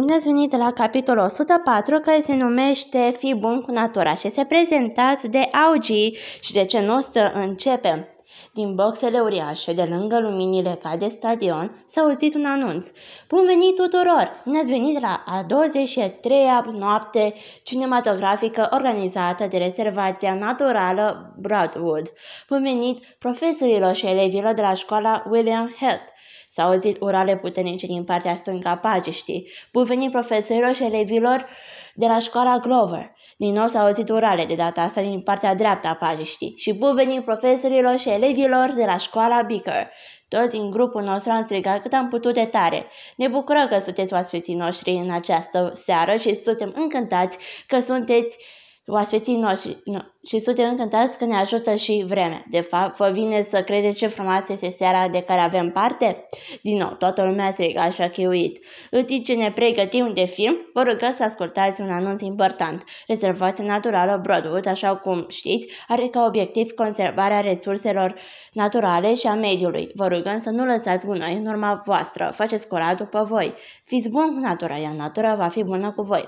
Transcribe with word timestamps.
Bine 0.00 0.14
ați 0.14 0.24
venit 0.24 0.56
la 0.56 0.72
capitolul 0.72 1.24
104 1.24 2.00
care 2.00 2.20
se 2.20 2.36
numește 2.36 3.12
Fi 3.18 3.34
bun 3.34 3.60
cu 3.60 3.70
natura 3.70 4.14
și 4.14 4.28
se 4.28 4.44
prezentați 4.44 5.28
de 5.28 5.38
Augi 5.38 6.12
și 6.40 6.52
de 6.52 6.64
ce 6.64 6.80
nu 6.80 6.96
o 6.96 7.00
să 7.00 7.30
începem. 7.34 8.08
Din 8.52 8.74
boxele 8.74 9.18
uriașe 9.18 9.72
de 9.72 9.82
lângă 9.82 10.20
luminile 10.20 10.78
ca 10.82 10.96
de 10.96 11.08
stadion 11.08 11.84
s-a 11.86 12.00
auzit 12.00 12.34
un 12.34 12.44
anunț. 12.44 12.88
Bun 13.28 13.44
venit 13.46 13.74
tuturor! 13.74 14.42
Ne 14.44 14.58
ați 14.58 14.72
venit 14.72 15.00
la 15.00 15.22
a 15.26 15.46
23-a 15.46 16.70
noapte 16.72 17.34
cinematografică 17.62 18.68
organizată 18.72 19.46
de 19.46 19.56
Reservația 19.56 20.34
Naturală 20.34 21.34
Broadwood. 21.38 22.12
Bun 22.48 22.62
venit 22.62 22.98
profesorilor 23.18 23.94
și 23.94 24.06
elevilor 24.06 24.52
de 24.52 24.62
la 24.62 24.72
școala 24.72 25.24
William 25.30 25.74
Heath. 25.80 26.14
S-au 26.56 26.68
auzit 26.68 27.00
urale 27.00 27.36
puternice 27.36 27.86
din 27.86 28.04
partea 28.04 28.34
stânga 28.34 28.70
a 28.70 28.76
pagiștii. 28.76 29.50
Bun 29.72 29.84
venit 29.84 30.10
profesorilor 30.10 30.74
și 30.74 30.84
elevilor 30.84 31.48
de 31.94 32.06
la 32.06 32.18
școala 32.18 32.58
Glover. 32.58 33.10
Din 33.36 33.52
nou 33.52 33.66
s-au 33.66 33.84
auzit 33.84 34.08
urale, 34.08 34.44
de 34.44 34.54
data 34.54 34.82
asta 34.82 35.00
din 35.00 35.20
partea 35.20 35.54
dreaptă 35.54 35.88
a 35.88 35.94
pajiștii. 35.94 36.54
Și 36.56 36.72
bun 36.72 36.94
venit 36.94 37.24
profesorilor 37.24 37.98
și 37.98 38.08
elevilor 38.08 38.72
de 38.74 38.84
la 38.84 38.96
școala 38.96 39.42
Beaker. 39.42 39.90
Toți 40.28 40.50
din 40.50 40.70
grupul 40.70 41.02
nostru 41.02 41.32
am 41.32 41.42
strigat 41.42 41.82
cât 41.82 41.92
am 41.92 42.08
putut 42.08 42.34
de 42.34 42.44
tare. 42.44 42.86
Ne 43.16 43.28
bucurăm 43.28 43.68
că 43.68 43.78
sunteți 43.78 44.12
oaspeții 44.12 44.54
noștri 44.54 44.90
în 44.90 45.10
această 45.10 45.70
seară 45.74 46.16
și 46.16 46.42
suntem 46.42 46.72
încântați 46.76 47.38
că 47.66 47.78
sunteți 47.78 48.38
oaspeții 48.86 49.36
noștri 49.36 49.80
nu, 49.84 49.98
și 50.26 50.38
suntem 50.38 50.68
încântați 50.68 51.18
că 51.18 51.24
ne 51.24 51.34
ajută 51.34 51.74
și 51.74 52.04
vremea. 52.06 52.44
De 52.50 52.60
fapt, 52.60 52.96
vă 52.96 53.10
vine 53.12 53.42
să 53.42 53.62
credeți 53.62 53.96
ce 53.96 54.06
frumoasă 54.06 54.52
este 54.52 54.70
seara 54.70 55.08
de 55.08 55.20
care 55.20 55.40
avem 55.40 55.70
parte? 55.70 56.26
Din 56.62 56.76
nou, 56.76 56.88
toată 56.88 57.24
lumea 57.24 57.50
striga 57.50 57.90
și 57.90 58.02
a 58.02 58.08
cheuit. 58.08 58.64
În 58.90 59.04
timp 59.04 59.24
ce 59.24 59.34
ne 59.34 59.52
pregătim 59.54 60.10
de 60.14 60.24
film, 60.24 60.56
vă 60.74 60.82
rugăm 60.82 61.12
să 61.12 61.22
ascultați 61.22 61.80
un 61.80 61.90
anunț 61.90 62.20
important. 62.20 62.84
Rezervația 63.06 63.64
naturală 63.64 64.20
Broadwood, 64.22 64.66
așa 64.66 64.96
cum 64.96 65.26
știți, 65.28 65.66
are 65.88 66.06
ca 66.06 66.24
obiectiv 66.26 66.70
conservarea 66.70 67.40
resurselor 67.40 68.14
naturale 68.52 69.14
și 69.14 69.26
a 69.26 69.34
mediului. 69.34 69.90
Vă 69.94 70.06
rugăm 70.06 70.38
să 70.38 70.50
nu 70.50 70.64
lăsați 70.64 71.06
gunoi 71.06 71.34
în 71.34 71.46
urma 71.46 71.80
voastră. 71.84 72.30
Faceți 72.34 72.68
curat 72.68 72.96
după 72.96 73.22
voi. 73.22 73.54
Fiți 73.84 74.08
buni 74.08 74.34
cu 74.34 74.38
natura, 74.40 74.76
iar 74.76 74.92
natura 74.92 75.34
va 75.34 75.48
fi 75.48 75.62
bună 75.62 75.92
cu 75.92 76.02
voi. 76.02 76.24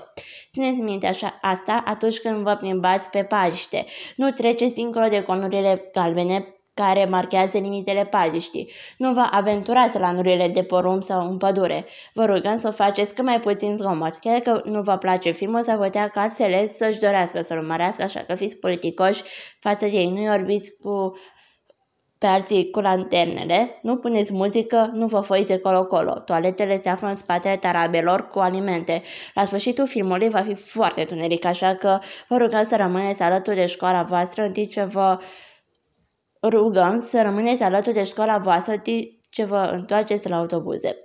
Țineți 0.51 0.79
minte 0.79 1.07
așa 1.07 1.37
asta 1.41 1.83
atunci 1.85 2.19
când 2.19 2.43
vă 2.43 2.55
plimbați 2.55 3.09
pe 3.09 3.23
pajiște. 3.23 3.85
Nu 4.15 4.31
treceți 4.31 4.73
dincolo 4.73 5.07
de 5.07 5.21
conurile 5.21 5.89
galbene 5.93 6.53
care 6.73 7.05
marchează 7.05 7.57
limitele 7.57 8.05
pajiștii. 8.05 8.71
Nu 8.97 9.13
vă 9.13 9.27
aventurați 9.31 9.99
la 9.99 10.11
nurile 10.11 10.47
de 10.47 10.63
porumb 10.63 11.03
sau 11.03 11.29
în 11.29 11.37
pădure. 11.37 11.85
Vă 12.13 12.25
rugăm 12.25 12.57
să 12.57 12.67
o 12.67 12.71
faceți 12.71 13.13
cât 13.13 13.23
mai 13.23 13.39
puțin 13.39 13.77
zgomot. 13.77 14.15
Chiar 14.15 14.39
că 14.39 14.61
nu 14.65 14.81
vă 14.81 14.97
place 14.97 15.31
filmul, 15.31 15.61
să 15.61 15.77
putea 15.77 16.07
ca 16.07 16.27
să-și 16.77 16.99
dorească 16.99 17.41
să-l 17.41 17.57
urmărească, 17.57 18.03
așa 18.03 18.19
că 18.19 18.35
fiți 18.35 18.55
politicoși 18.55 19.23
față 19.59 19.85
de 19.85 19.91
ei. 19.91 20.09
Nu-i 20.09 20.29
orbiți 20.29 20.71
cu 20.81 21.13
pe 22.19 22.25
alții 22.25 22.69
cu 22.69 22.79
lanternele, 22.79 23.79
nu 23.81 23.97
puneți 23.97 24.33
muzică, 24.33 24.89
nu 24.93 25.05
vă 25.05 25.19
foiți 25.19 25.47
de 25.47 25.57
colo-colo. 25.57 26.11
Toaletele 26.11 26.77
se 26.77 26.89
află 26.89 27.07
în 27.07 27.15
spatele 27.15 27.57
tarabelor 27.57 28.29
cu 28.29 28.39
alimente. 28.39 29.01
La 29.33 29.45
sfârșitul 29.45 29.87
filmului 29.87 30.29
va 30.29 30.41
fi 30.41 30.55
foarte 30.55 31.03
tuneric, 31.03 31.45
așa 31.45 31.75
că 31.75 31.99
vă 32.27 32.37
rugăm 32.37 32.63
să 32.63 32.75
rămâneți 32.75 33.21
alături 33.21 33.55
de 33.55 33.65
școala 33.65 34.03
voastră 34.03 34.43
în 34.43 34.51
timp 34.51 34.69
ce 34.69 34.83
vă 34.83 35.17
rugăm 36.41 36.99
să 36.99 37.21
rămâneți 37.21 37.63
alături 37.63 37.95
de 37.95 38.03
școala 38.03 38.37
voastră 38.37 38.73
în 38.73 38.79
timp 38.79 39.11
ce 39.29 39.43
vă 39.43 39.69
întoarceți 39.73 40.29
la 40.29 40.37
autobuze. 40.37 40.97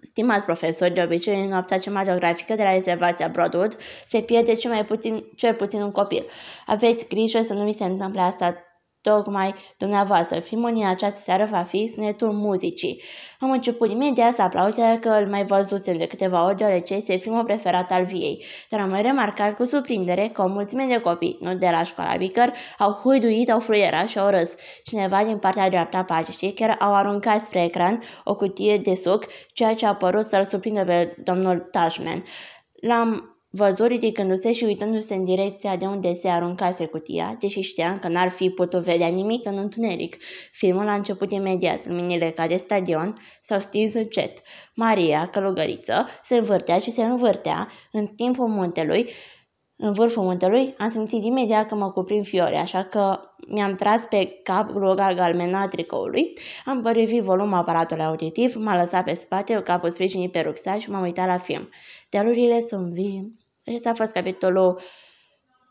Stimați 0.00 0.44
profesori, 0.44 0.94
de 0.94 1.02
obicei 1.02 1.40
în 1.40 1.48
noaptea 1.48 1.78
cinematografică 1.78 2.54
de 2.54 2.62
la 2.62 2.72
rezervația 2.72 3.28
Broadwood 3.28 3.76
se 4.06 4.20
pierde 4.20 4.54
cel, 4.54 4.70
mai 4.70 4.84
puțin, 4.84 5.24
cel 5.36 5.54
puțin 5.54 5.82
un 5.82 5.90
copil. 5.90 6.26
Aveți 6.66 7.08
grijă 7.08 7.40
să 7.40 7.54
nu 7.54 7.64
vi 7.64 7.72
se 7.72 7.84
întâmple 7.84 8.20
asta 8.20 8.56
tocmai 9.04 9.54
dumneavoastră. 9.78 10.40
Filmul 10.40 10.72
din 10.72 10.86
această 10.86 11.20
seară 11.20 11.48
va 11.50 11.62
fi 11.62 11.86
sunetul 11.86 12.32
muzicii. 12.32 13.02
Am 13.40 13.50
început 13.50 13.90
imediat 13.90 14.32
să 14.32 14.42
aplaud 14.42 14.74
că 15.00 15.08
îl 15.08 15.28
mai 15.28 15.44
văzusem 15.44 15.96
de 15.96 16.06
câteva 16.06 16.44
ori, 16.44 16.56
deoarece 16.56 16.94
este 16.94 17.16
filmul 17.16 17.44
preferat 17.44 17.90
al 17.90 18.04
viei. 18.04 18.44
Dar 18.68 18.80
am 18.80 18.90
mai 18.90 19.02
remarcat 19.02 19.56
cu 19.56 19.64
surprindere 19.64 20.28
că 20.28 20.42
o 20.42 20.46
mulțime 20.46 20.84
de 20.88 20.98
copii, 20.98 21.38
nu 21.40 21.54
de 21.54 21.68
la 21.70 21.82
școala 21.82 22.16
Bicăr, 22.16 22.52
au 22.78 22.92
huiduit, 22.92 23.50
au 23.50 23.60
fluierat 23.60 24.08
și 24.08 24.18
au 24.18 24.28
râs. 24.28 24.54
Cineva 24.82 25.24
din 25.24 25.38
partea 25.38 25.68
dreaptă 25.68 25.96
a 25.96 26.04
paginii 26.04 26.54
chiar 26.54 26.76
au 26.80 26.94
aruncat 26.94 27.40
spre 27.40 27.64
ecran 27.64 28.02
o 28.24 28.36
cutie 28.36 28.78
de 28.78 28.94
suc, 28.94 29.26
ceea 29.52 29.74
ce 29.74 29.86
a 29.86 29.94
părut 29.94 30.24
să-l 30.24 30.44
surprindă 30.44 30.84
pe 30.84 31.16
domnul 31.24 31.68
Tashman. 31.70 32.24
L-am 32.80 33.33
Văzut 33.56 33.86
ridicându-se 33.86 34.52
și 34.52 34.64
uitându-se 34.64 35.14
în 35.14 35.24
direcția 35.24 35.76
de 35.76 35.86
unde 35.86 36.14
se 36.14 36.28
aruncase 36.28 36.86
cutia, 36.86 37.36
deși 37.40 37.60
știam 37.60 37.98
că 37.98 38.08
n-ar 38.08 38.28
fi 38.28 38.50
putut 38.50 38.82
vedea 38.82 39.08
nimic 39.08 39.46
în 39.46 39.58
întuneric. 39.58 40.16
Filmul 40.52 40.88
a 40.88 40.94
început 40.94 41.32
imediat. 41.32 41.86
Luminile 41.86 42.30
ca 42.30 42.46
de 42.46 42.56
stadion 42.56 43.18
s-au 43.40 43.60
stins 43.60 43.94
încet. 43.94 44.42
Maria, 44.74 45.28
călugăriță, 45.32 46.06
se 46.22 46.36
învârtea 46.36 46.78
și 46.78 46.90
se 46.90 47.02
învârtea 47.02 47.68
în 47.92 48.06
timpul 48.06 48.46
muntelui. 48.46 49.10
În 49.76 49.92
vârful 49.92 50.22
muntelui 50.22 50.74
am 50.78 50.90
simțit 50.90 51.24
imediat 51.24 51.68
că 51.68 51.74
mă 51.74 51.90
cuprind 51.90 52.24
fiore, 52.24 52.56
așa 52.56 52.84
că 52.84 53.20
mi-am 53.48 53.74
tras 53.74 54.04
pe 54.04 54.40
cap 54.42 54.70
gloga 54.70 55.14
galbenă 55.14 55.56
a 55.56 55.68
tricoului, 55.68 56.32
am 56.64 56.80
părivit 56.82 57.22
volumul 57.22 57.58
aparatului 57.58 58.04
auditiv, 58.04 58.54
m-a 58.54 58.76
lăsat 58.76 59.04
pe 59.04 59.14
spate, 59.14 59.60
capul 59.64 59.90
sprijinit 59.90 60.32
pe 60.32 60.40
rucsac 60.40 60.78
și 60.78 60.90
m-am 60.90 61.02
uitat 61.02 61.26
la 61.26 61.38
film. 61.38 61.68
Dealurile 62.08 62.60
sunt 62.60 62.92
vii, 62.92 63.42
acesta 63.66 63.90
a 63.90 63.94
fost 63.94 64.12
capitolul 64.12 64.80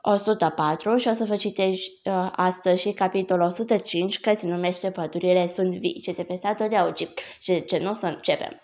104 0.02 0.98
și 0.98 1.08
o 1.08 1.14
să 1.14 1.24
vă 1.24 1.36
citești 1.36 1.92
uh, 2.04 2.30
astăzi 2.36 2.82
și 2.82 2.92
capitolul 2.92 3.46
105 3.46 4.20
care 4.20 4.36
se 4.36 4.48
numește 4.48 4.92
Pădurile 4.92 5.48
sunt 5.48 5.76
vii 5.76 6.00
și 6.00 6.12
se 6.12 6.24
tot 6.24 6.70
de 6.70 6.76
augi 6.76 7.08
și 7.40 7.66
ce 7.66 7.78
nu 7.78 7.94
să 7.94 8.06
începem. 8.06 8.62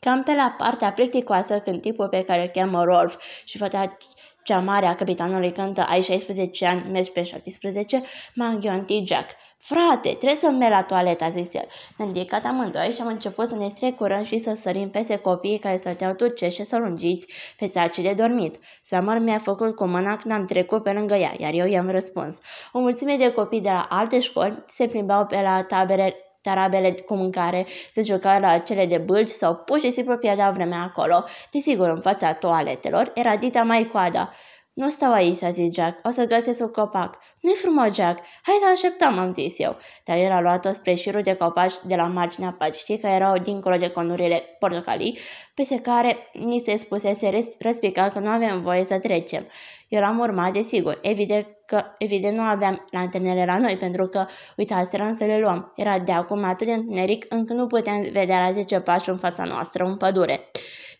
Cam 0.00 0.22
pe 0.22 0.34
la 0.34 0.54
partea 0.58 0.92
plicticoasă 0.92 1.60
când 1.60 1.80
tipul 1.80 2.08
pe 2.08 2.22
care 2.22 2.42
îl 2.42 2.48
cheamă 2.48 2.84
Rolf 2.84 3.16
și 3.44 3.58
fata 3.58 3.98
cea 4.42 4.60
mare 4.60 4.86
a 4.86 4.94
capitanului 4.94 5.52
cântă 5.52 5.82
ai 5.82 6.02
16 6.02 6.66
ani, 6.66 6.90
mergi 6.90 7.10
pe 7.10 7.22
17, 7.22 8.02
m-a 8.34 8.46
înghiontit 8.46 9.06
Jack. 9.06 9.30
Frate, 9.66 10.08
trebuie 10.08 10.38
să 10.40 10.50
merg 10.50 10.72
la 10.72 10.82
toaletă, 10.82 11.24
a 11.24 11.28
zis 11.28 11.54
el. 11.54 11.66
Ne-am 11.96 12.12
ridicat 12.12 12.44
amândoi 12.44 12.92
și 12.92 13.00
am 13.00 13.06
început 13.06 13.48
să 13.48 13.56
ne 13.56 13.68
strecurăm 13.68 14.22
și 14.22 14.38
să 14.38 14.52
sărim 14.54 14.90
peste 14.90 15.16
copiii 15.16 15.58
care 15.58 15.76
stăteau 15.76 16.12
turcești 16.12 16.60
și 16.60 16.66
să 16.66 16.76
lungiți 16.76 17.26
pe 17.58 17.66
saci 17.66 17.98
de 17.98 18.12
dormit. 18.12 18.58
Summer 18.82 19.18
mi-a 19.18 19.38
făcut 19.38 19.76
cu 19.76 19.86
mâna 19.86 20.16
când 20.16 20.34
am 20.34 20.44
trecut 20.44 20.82
pe 20.82 20.92
lângă 20.92 21.14
ea, 21.14 21.32
iar 21.38 21.52
eu 21.52 21.66
i-am 21.66 21.90
răspuns. 21.90 22.38
O 22.72 22.78
mulțime 22.80 23.16
de 23.16 23.30
copii 23.30 23.60
de 23.60 23.68
la 23.68 23.86
alte 23.88 24.20
școli 24.20 24.62
se 24.66 24.86
plimbau 24.86 25.26
pe 25.26 25.40
la 25.40 25.62
tabere 25.62 26.14
tarabele 26.40 26.94
cu 27.06 27.14
mâncare, 27.14 27.66
se 27.92 28.02
jucau 28.02 28.40
la 28.40 28.58
cele 28.58 28.86
de 28.86 28.98
bâlci 28.98 29.28
sau 29.28 29.54
pur 29.54 29.78
și 29.78 29.90
simplu 29.90 30.16
pierdeau 30.16 30.52
vremea 30.52 30.82
acolo. 30.82 31.24
Desigur, 31.50 31.88
în 31.88 32.00
fața 32.00 32.32
toaletelor 32.32 33.10
era 33.14 33.36
dita 33.36 33.62
mai 33.62 33.84
coada. 33.92 34.32
Nu 34.74 34.88
stau 34.88 35.12
aici, 35.12 35.42
a 35.42 35.50
zis 35.50 35.74
Jack. 35.74 36.06
O 36.06 36.10
să 36.10 36.26
găsesc 36.26 36.60
un 36.60 36.70
copac. 36.70 37.18
Nu-i 37.40 37.54
frumos, 37.54 37.94
Jack. 37.94 38.18
Hai 38.42 38.54
să 38.60 38.68
așteptăm, 38.72 39.18
am 39.18 39.32
zis 39.32 39.58
eu. 39.58 39.76
Dar 40.04 40.16
el 40.16 40.32
a 40.32 40.40
luat-o 40.40 40.70
spre 40.70 40.94
șirul 40.94 41.22
de 41.22 41.34
copaci 41.34 41.74
de 41.86 41.94
la 41.94 42.06
marginea 42.06 42.56
pagii, 42.58 42.98
care 42.98 43.14
erau 43.14 43.38
dincolo 43.38 43.76
de 43.76 43.88
conurile 43.88 44.56
portocalii, 44.58 45.18
peste 45.54 45.80
care 45.80 46.16
ni 46.32 46.62
se 46.64 46.76
spusese 46.76 47.44
răspica 47.58 48.08
că 48.08 48.18
nu 48.18 48.28
avem 48.28 48.62
voie 48.62 48.84
să 48.84 48.98
trecem. 48.98 49.46
Eu 49.88 50.00
l-am 50.00 50.18
urmat, 50.18 50.52
desigur. 50.52 50.98
Evident 51.02 51.46
că, 51.66 51.82
evident, 51.98 52.36
nu 52.36 52.42
aveam 52.42 52.86
lanternele 52.90 53.44
la 53.44 53.58
noi, 53.58 53.76
pentru 53.76 54.06
că, 54.06 54.26
uitaserăm 54.56 55.14
să 55.14 55.24
le 55.24 55.38
luăm. 55.38 55.72
Era 55.76 55.98
de 55.98 56.12
acum 56.12 56.44
atât 56.44 56.66
de 56.66 56.72
întuneric 56.72 57.26
încât 57.28 57.56
nu 57.56 57.66
puteam 57.66 58.00
vedea 58.12 58.40
la 58.40 58.52
10 58.52 58.80
pași 58.80 59.08
în 59.08 59.16
fața 59.16 59.44
noastră, 59.44 59.84
în 59.84 59.96
pădure. 59.96 60.50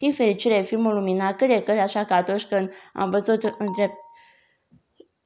Din 0.05 0.13
fericire, 0.13 0.61
filmul 0.61 0.95
lumina 0.95 1.35
cât 1.35 1.49
de 1.49 1.63
cât, 1.63 1.79
așa 1.79 2.05
că 2.05 2.15
atunci 2.15 2.45
când 2.45 2.73
am 2.93 3.11
văzut 3.11 3.43
între 3.43 3.91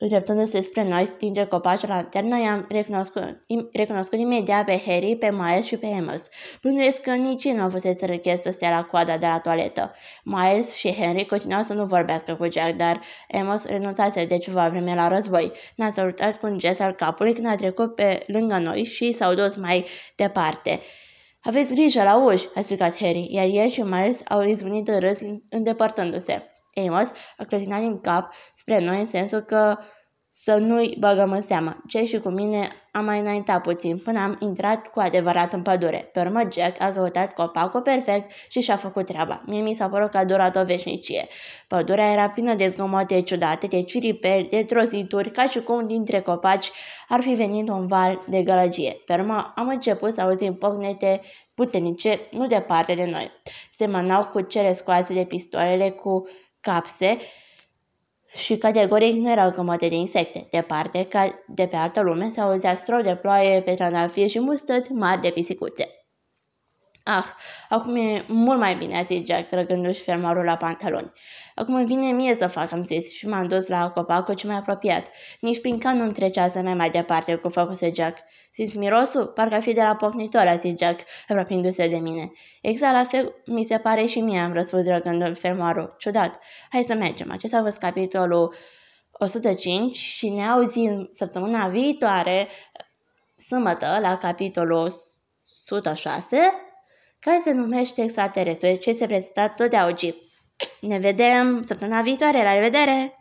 Îndreptându-se 0.00 0.60
spre 0.60 0.88
noi, 0.88 1.06
dintre 1.18 1.46
copaci 1.46 1.86
la 1.86 1.94
lanternă, 1.94 2.40
i-am 2.40 2.66
recunoscut, 2.68 3.40
recunoscut 3.72 4.18
imediat 4.18 4.64
pe 4.64 4.82
Harry, 4.86 5.16
pe 5.16 5.30
Miles 5.30 5.64
și 5.64 5.76
pe 5.76 5.86
Amos. 5.86 6.28
Bănuiesc 6.62 7.00
că 7.00 7.14
nici 7.14 7.44
ei 7.44 7.52
nu 7.52 7.68
fusese 7.68 8.06
răchet 8.06 8.38
să 8.38 8.50
stea 8.50 8.70
la 8.70 8.84
coada 8.84 9.16
de 9.16 9.26
la 9.26 9.38
toaletă. 9.38 9.94
Miles 10.24 10.74
și 10.74 10.92
Henry 10.92 11.26
continuau 11.26 11.62
să 11.62 11.74
nu 11.74 11.84
vorbească 11.84 12.34
cu 12.34 12.48
Jack, 12.50 12.76
dar 12.76 13.00
Amos 13.40 13.64
renunțase 13.64 14.24
de 14.24 14.38
ceva 14.38 14.68
vreme 14.68 14.94
la 14.94 15.08
război. 15.08 15.52
Ne-a 15.76 15.90
salutat 15.90 16.38
cu 16.38 16.46
un 16.46 16.58
gest 16.58 16.80
al 16.80 16.92
capului 16.92 17.34
când 17.34 17.46
a 17.46 17.54
trecut 17.54 17.94
pe 17.94 18.22
lângă 18.26 18.58
noi 18.58 18.84
și 18.84 19.12
s-au 19.12 19.34
dus 19.34 19.56
mai 19.56 19.86
departe. 20.16 20.80
Aveți 21.42 21.74
grijă 21.74 22.02
la 22.02 22.24
uși, 22.24 22.48
a 22.54 22.60
strigat 22.60 22.96
Harry, 22.96 23.28
iar 23.30 23.46
el 23.46 23.68
și 23.68 23.82
Miles 23.82 24.20
au 24.28 24.42
izbunit 24.42 24.88
în 24.88 25.00
râs 25.00 25.20
îndepărtându-se. 25.48 26.42
Amos 26.86 27.10
a 27.36 27.44
clătinat 27.44 27.80
din 27.80 28.00
cap 28.00 28.32
spre 28.52 28.78
noi 28.78 28.98
în 28.98 29.06
sensul 29.06 29.40
că 29.40 29.78
să 30.30 30.54
nu-i 30.54 30.96
băgăm 30.98 31.30
în 31.30 31.42
seamă. 31.42 31.82
Ce 31.86 32.04
și 32.04 32.18
cu 32.18 32.28
mine 32.28 32.68
am 32.92 33.04
mai 33.04 33.20
înaintat 33.20 33.62
puțin 33.62 33.98
până 33.98 34.20
am 34.20 34.36
intrat 34.40 34.86
cu 34.86 35.00
adevărat 35.00 35.52
în 35.52 35.62
pădure. 35.62 36.10
Pe 36.12 36.20
urmă 36.20 36.40
Jack 36.52 36.82
a 36.82 36.92
căutat 36.92 37.34
copacul 37.34 37.80
perfect 37.80 38.30
și 38.48 38.60
și-a 38.60 38.76
făcut 38.76 39.04
treaba. 39.04 39.42
Mie 39.46 39.60
mi 39.60 39.74
s-a 39.74 39.88
părut 39.88 40.10
că 40.10 40.18
a 40.18 40.24
durat 40.24 40.56
o 40.56 40.64
veșnicie. 40.64 41.26
Pădurea 41.68 42.12
era 42.12 42.28
plină 42.28 42.54
de 42.54 42.66
zgomote 42.66 43.20
ciudate, 43.20 43.66
de 43.66 43.82
ciriperi, 43.82 44.48
de 44.48 44.64
trozituri, 44.64 45.30
ca 45.30 45.46
și 45.46 45.60
cum 45.60 45.86
dintre 45.86 46.20
copaci 46.20 46.70
ar 47.08 47.20
fi 47.20 47.30
venit 47.30 47.68
un 47.68 47.86
val 47.86 48.24
de 48.26 48.42
gălăgie. 48.42 48.96
Pe 49.06 49.12
urmă 49.12 49.52
am 49.56 49.68
început 49.68 50.12
să 50.12 50.20
auzim 50.20 50.54
pocnete 50.54 51.20
puternice, 51.54 52.20
nu 52.30 52.46
departe 52.46 52.94
de 52.94 53.04
noi. 53.04 53.30
Semănau 53.70 54.26
cu 54.26 54.40
cele 54.40 54.72
scoase 54.72 55.14
de 55.14 55.24
pistolele 55.24 55.90
cu 55.90 56.28
capse 56.60 57.18
și 58.48 58.56
categoric 58.56 59.14
nu 59.14 59.30
erau 59.30 59.48
zgomote 59.48 59.88
de 59.88 59.94
insecte. 59.94 60.46
Departe, 60.50 61.06
ca 61.08 61.44
de 61.46 61.66
pe 61.66 61.76
altă 61.76 62.00
lume, 62.00 62.28
se 62.28 62.40
auzea 62.40 62.74
strop 62.74 63.02
de 63.02 63.14
ploaie 63.14 63.60
pe 63.60 63.74
trandafiri 63.74 64.28
și 64.28 64.40
mustăți 64.40 64.92
mari 64.92 65.20
de 65.20 65.30
pisicuțe. 65.30 65.97
Ah, 67.10 67.24
acum 67.68 67.96
e 67.96 68.24
mult 68.26 68.58
mai 68.58 68.76
bine, 68.76 68.98
a 68.98 69.02
zis 69.02 69.26
Jack, 69.26 69.48
trăgându-și 69.48 70.02
fermarul 70.02 70.44
la 70.44 70.56
pantaloni. 70.56 71.12
Acum 71.54 71.74
îmi 71.74 71.86
vine 71.86 72.10
mie 72.10 72.34
să 72.34 72.46
fac, 72.46 72.72
am 72.72 72.82
zis, 72.82 73.12
și 73.12 73.28
m-am 73.28 73.48
dus 73.48 73.68
la 73.68 73.90
copacul 73.90 74.34
ce 74.34 74.46
mai 74.46 74.56
apropiat. 74.56 75.10
Nici 75.40 75.60
prin 75.60 75.78
can 75.78 75.96
nu-mi 75.96 76.12
trecea 76.12 76.48
să 76.48 76.60
mai 76.60 76.74
mai 76.74 76.90
departe 76.90 77.34
cu 77.34 77.48
făcuse 77.48 77.90
Jack. 77.94 78.18
Simți 78.52 78.78
mirosul? 78.78 79.26
Parcă 79.26 79.60
fi 79.60 79.72
de 79.72 79.82
la 79.82 79.94
pocnitor, 79.94 80.46
a 80.46 80.56
zis 80.56 80.78
Jack, 80.78 81.00
apropiindu-se 81.28 81.88
de 81.88 81.96
mine. 81.96 82.32
Exact 82.62 82.94
la 82.94 83.04
fel 83.04 83.34
mi 83.46 83.64
se 83.64 83.78
pare 83.78 84.04
și 84.04 84.20
mie, 84.20 84.40
am 84.40 84.52
răspuns 84.52 84.84
drăgându 84.84 85.34
fermarul. 85.34 85.94
Ciudat. 85.98 86.38
Hai 86.70 86.82
să 86.82 86.94
mergem. 86.94 87.30
Acesta 87.30 87.58
a 87.58 87.62
fost 87.62 87.78
capitolul 87.78 88.54
105 89.12 89.96
și 89.96 90.28
ne 90.28 90.46
auzim 90.46 91.08
săptămâna 91.10 91.68
viitoare, 91.68 92.48
sâmbătă, 93.36 93.98
la 94.00 94.16
capitolul 94.16 94.92
106 95.70 96.67
care 97.20 97.40
se 97.44 97.52
numește 97.52 98.02
extraterestru, 98.02 98.74
ce 98.74 98.92
se 98.92 99.06
prezintă 99.06 99.52
tot 99.56 99.70
de 99.70 99.76
augi. 99.76 100.14
Ne 100.80 100.98
vedem 100.98 101.62
săptămâna 101.62 102.02
viitoare, 102.02 102.42
la 102.42 102.54
revedere! 102.54 103.17